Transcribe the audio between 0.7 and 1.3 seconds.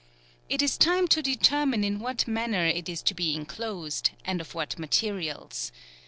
time to